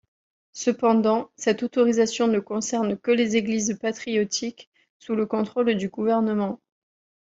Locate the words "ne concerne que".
2.27-3.11